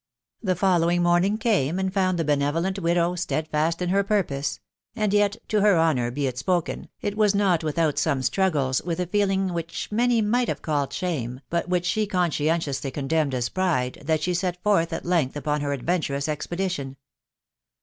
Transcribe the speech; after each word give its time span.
The 0.41 0.55
following 0.55 1.03
morning 1.03 1.37
came, 1.37 1.77
and 1.77 1.93
found 1.93 2.17
the 2.17 2.23
benevolent 2.25 2.79
widow 2.79 3.13
steadfast 3.13 3.83
in 3.83 3.89
her 3.89 4.03
purpose; 4.03 4.59
and 4.95 5.13
yet, 5.13 5.37
to 5.49 5.61
her 5.61 5.77
honour 5.77 6.09
"be 6.09 6.25
it 6.25 6.39
spoken, 6.39 6.89
it 7.01 7.15
was 7.15 7.35
not 7.35 7.63
without 7.63 7.99
some 7.99 8.23
struggles 8.23 8.81
with 8.81 8.99
a 8.99 9.05
feeling 9.05 9.53
which 9.53 9.91
many 9.91 10.19
might 10.19 10.47
have 10.47 10.63
called 10.63 10.91
shame, 10.91 11.41
but 11.51 11.69
which 11.69 11.85
she 11.85 12.07
conscientiously 12.07 12.89
condemned 12.89 13.35
as 13.35 13.49
pride, 13.49 14.01
that 14.03 14.23
she 14.23 14.33
set 14.33 14.57
forth 14.63 14.91
at 14.91 15.05
length 15.05 15.35
upon 15.37 15.61
her 15.61 15.71
adventurous 15.71 16.27
expedition. 16.27 16.97